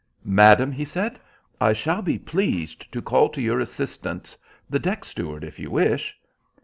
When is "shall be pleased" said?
1.73-2.91